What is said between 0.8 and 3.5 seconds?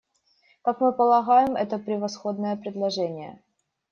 мы полагаем, это превосходное предложение.